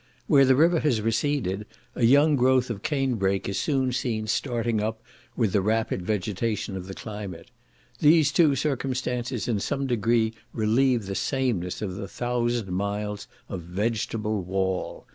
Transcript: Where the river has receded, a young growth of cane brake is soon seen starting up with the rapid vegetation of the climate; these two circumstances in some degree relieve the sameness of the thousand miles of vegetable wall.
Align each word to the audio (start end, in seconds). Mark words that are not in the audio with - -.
Where 0.25 0.45
the 0.45 0.55
river 0.55 0.79
has 0.79 0.99
receded, 0.99 1.67
a 1.93 2.03
young 2.05 2.35
growth 2.35 2.71
of 2.71 2.81
cane 2.81 3.17
brake 3.17 3.47
is 3.47 3.59
soon 3.59 3.91
seen 3.93 4.25
starting 4.25 4.81
up 4.81 4.99
with 5.35 5.53
the 5.53 5.61
rapid 5.61 6.01
vegetation 6.01 6.75
of 6.75 6.87
the 6.87 6.95
climate; 6.95 7.51
these 7.99 8.31
two 8.31 8.55
circumstances 8.55 9.47
in 9.47 9.59
some 9.59 9.85
degree 9.85 10.33
relieve 10.53 11.05
the 11.05 11.13
sameness 11.13 11.83
of 11.83 11.93
the 11.97 12.07
thousand 12.07 12.71
miles 12.71 13.27
of 13.47 13.61
vegetable 13.61 14.41
wall. 14.41 15.05